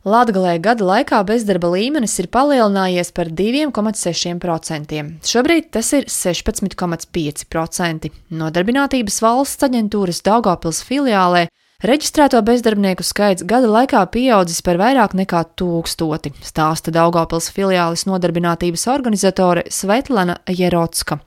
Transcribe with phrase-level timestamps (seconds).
[0.00, 5.02] Latgalē gada laikā bezdarba līmenis ir palielinājies par 2,6%.
[5.28, 8.08] Šobrīd tas ir 16,5%.
[8.32, 11.52] Nodarbinātības valsts aģentūras Daugopils filiālē
[11.84, 19.68] reģistrēto bezdarbnieku skaits gada laikā pieaudzis par vairāk nekā tūkstoti, stāsta Daugopils filiālis nodarbinātības organizatore
[19.68, 21.20] Svetlana Jerotska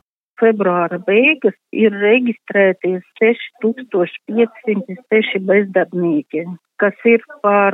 [0.44, 6.44] februāra beigas ir reģistrēties 6506 bezdarbnieki,
[6.84, 7.74] kas ir par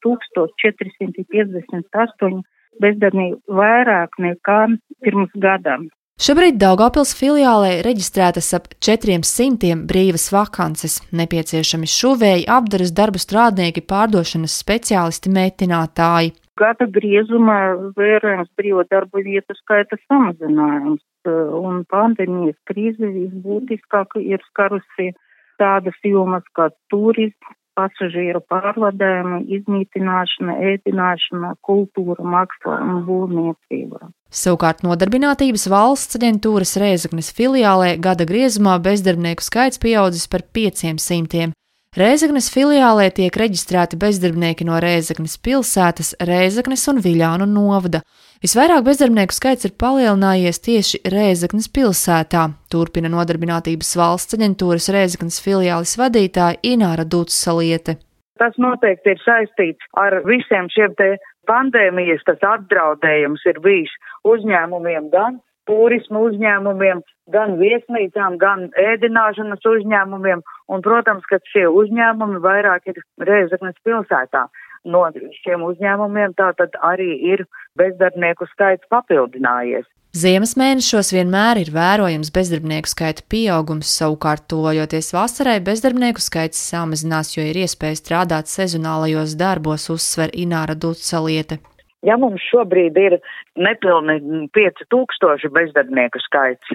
[0.00, 2.36] 1458 eh,
[2.80, 4.60] bezdarbnieku vairāk nekā
[5.04, 5.82] pirms gadam.
[6.20, 15.32] Šobrīd Daugopils filiālē reģistrētas ap 400 brīvas vakances, nepieciešami šuvēji, apdares darbu strādnieki, pārdošanas speciālisti,
[15.32, 16.34] mētinātāji.
[16.60, 17.60] Gada griezumā
[17.96, 25.14] vērojams brīvo darbu vietu skaita samazinājums, eh, un pandēmijas krīze visbūtiskāk ir skarusi
[25.56, 34.10] tādas jomas kā turisms, pasažieru pārvadājumi, izmītināšana, ēdināšana, kultūra, māksla un būvniecība.
[34.30, 41.50] Savukārt nodarbinātības valsts aģentūras Rēzaknes filiālē gada griezumā bezdarbnieku skaits pieaudzis par 500.
[41.98, 48.04] Rēzaknes filiālē tiek reģistrēti bezdarbnieki no Rēzaknes pilsētas, Rēzaknes un Viļānu novada.
[48.44, 56.62] Visvairāk bezdarbnieku skaits ir palielinājies tieši Rēzaknes pilsētā, turpina Nodarbinātības valsts aģentūras Rēzaknes filiālis vadītāja
[56.62, 57.98] Ināra Dutsaliete.
[58.38, 61.16] Tas noteikti ir saistīts ar visiem šiem te
[61.50, 63.98] pandēmijas, tas apdraudējums ir bijis
[64.30, 67.02] uzņēmumiem gan turismu uzņēmumiem,
[67.34, 74.46] gan viesnīcām, gan ēdināšanas uzņēmumiem, un, protams, ka šie uzņēmumi vairāk ir Rēzaknes pilsētā.
[74.88, 75.04] No
[75.42, 77.44] šiem uzņēmumiem tātad arī ir
[77.76, 79.88] bezdarbnieku skaits papildinājies.
[80.16, 87.44] Ziemas mēnešos vienmēr ir vērojams bezdarbnieku skaita pieaugums, savukārt tojoties vasarai bezdarbnieku skaits samazinās, jo
[87.46, 91.60] ir iespēja strādāt sezonālajos darbos, uzsver Ināra Dutsaliete.
[92.02, 93.18] Ja mums šobrīd ir
[93.54, 96.74] nepilni 5000 bezdarbnieku skaits,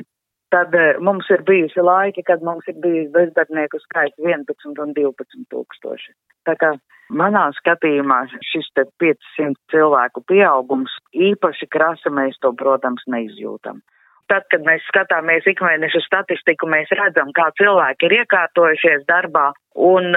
[0.53, 5.47] tad eh, mums ir bijusi laiki, kad mums ir bijis bezdarbnieku skaits 11 un 12
[5.53, 6.13] tūkstoši.
[6.45, 6.75] Tā kā
[7.09, 13.81] manā skatījumā šis te 500 cilvēku pieaugums īpaši krasa mēs to, protams, neizjūtam.
[14.25, 19.51] Tad, kad mēs skatāmies ikmēneša statistiku, mēs redzam, kā cilvēki ir iekārtojušies darbā,
[19.85, 20.07] un,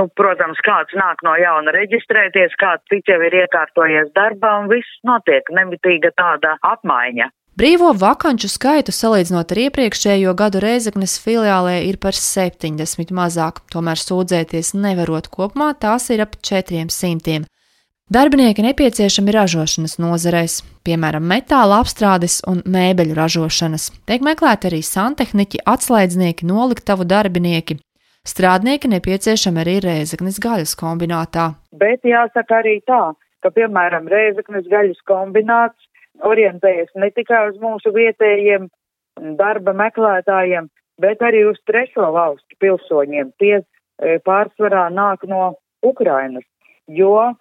[0.00, 4.98] nu, protams, kāds nāk no jauna reģistrēties, kāds cits jau ir iekārtojies darbā, un viss
[5.06, 7.30] notiek nemitīga tāda apmaiņa.
[7.54, 14.72] Brīvo vakanču skaitu salīdzinot ar iepriekšējo gadu Reizeknes filiālē ir par 70 mazāk, tomēr sūdzēties
[14.74, 17.44] nevarot kopumā tās ir ap 400.
[18.10, 23.86] Darbinieki nepieciešami ražošanas nozareis, piemēram, metāla apstrādes un mēbeļu ražošanas.
[24.10, 27.78] Tiek meklēti arī santehniķi, atslēdznieki, noliktavu darbinieki.
[28.26, 31.52] Strādnieki nepieciešami arī Rēzaknes gaļas kombinātā.
[31.70, 33.02] Bet jāsaka arī tā,
[33.46, 35.78] ka, piemēram, Rēzaknes gaļas kombināts
[36.22, 38.68] orientējas ne tikai uz mūsu vietējiem
[39.38, 40.68] darba meklētājiem,
[41.00, 43.32] bet arī uz trešo valstu pilsoņiem.
[43.38, 43.64] Tie e,
[44.26, 45.54] pārsvarā nāk no
[45.84, 46.46] Ukrainas,
[46.86, 47.34] jo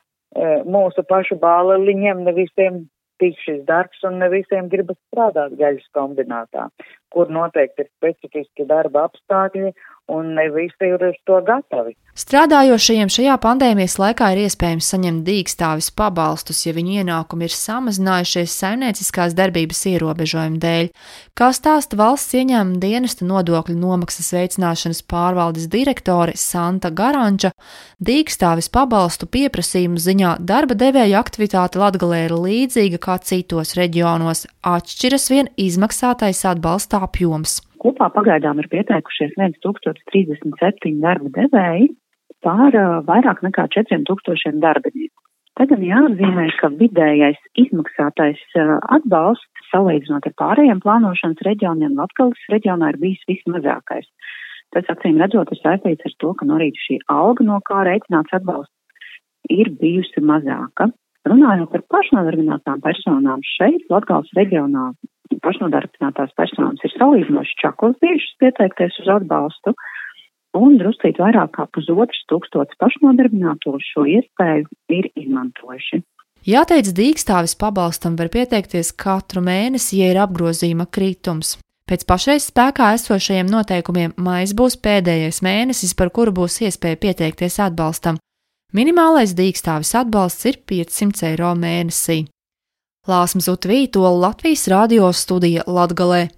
[0.66, 2.84] mūsu pašu bāleliņiem ne visiem
[3.22, 6.68] tik šis darbs un ne visiem gribas strādāt gaļas kombinātā,
[7.14, 9.74] kur noteikti ir specifiski darba apstākļi
[10.08, 11.96] un ne visi ir uz to gatavi.
[12.14, 19.34] Strādājošajiem šajā pandēmijas laikā ir iespējams saņemt dīkstāvis pabalstus, ja viņu ienākumi ir samazinājušies saimnieciskās
[19.34, 20.92] darbības ierobežojumu dēļ,
[21.34, 27.50] kā stāsta valsts ieņēmuma dienesta nodokļu nomaksas veicināšanas pārvaldes direktore Santa Garanča.
[27.98, 35.54] Dīkstāvis pabalstu pieprasījumu ziņā darba devēja aktivitāte Latgalē ir līdzīga kā citos reģionos, atšķiras vien
[35.58, 37.64] izmaksātais atbalsta apjoms.
[37.84, 41.90] Kopā pagaidām ir pieteikušies 1037 darba devēji
[42.46, 42.78] pār
[43.08, 45.20] vairāk nekā 4000 darbinieku.
[45.60, 48.40] Tagad jāatzīmē, ka vidējais izmaksātais
[48.96, 54.08] atbalsts salīdzinot ar pārējiem plānošanas reģioniem Latgales reģionā ir bijis vismazākais.
[54.74, 58.34] Tas acīm redzot ir saistīts ar to, ka no rīta šī alga, no kā rēķināts
[58.40, 58.74] atbalsts,
[59.54, 60.90] ir bijusi mazāka.
[61.30, 64.90] Runājot par pašnodarbinātām personām, šeit Latgales reģionā
[65.44, 69.74] pašnodarbinātās personas ir salīdzinoši čaklas bijušas pieteikties uz atbalstu,
[70.58, 76.04] un druscīt vairāk kā pusotrs tūkstots pašnodarbināto šo iespēju ir izmantojuši.
[76.44, 81.56] Jāteic, dīkstāvis pabalstam var pieteikties katru mēnesi, ja ir apgrozījuma kritums.
[81.88, 88.20] Pēc pašreiz spēkā esošajiem noteikumiem maijs būs pēdējais mēnesis, par kuru būs iespēja pieteikties atbalstam.
[88.76, 92.24] Minimālais dīkstāvis atbalsts ir 500 eiro mēnesī.
[93.04, 96.30] Lāsmas Utvītola Latvijas radio studija Latgalē.